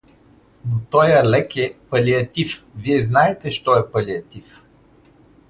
[0.69, 4.63] Но тоя лек е палиатив, вие знаете що е палиатив?